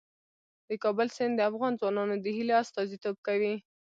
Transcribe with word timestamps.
د 0.67 0.69
کابل 0.83 1.07
سیند 1.15 1.33
د 1.35 1.41
افغان 1.49 1.73
ځوانانو 1.79 2.15
د 2.19 2.25
هیلو 2.35 2.53
استازیتوب 2.63 3.15
کوي. 3.27 3.55